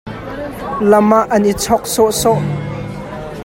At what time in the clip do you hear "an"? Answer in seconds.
1.35-1.49